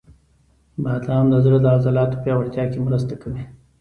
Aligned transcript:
•بادام 0.83 1.25
د 1.31 1.35
زړه 1.45 1.57
د 1.61 1.65
عضلاتو 1.75 2.21
پیاوړتیا 2.23 2.63
کې 2.71 2.79
مرسته 2.87 3.13
کوي. 3.21 3.43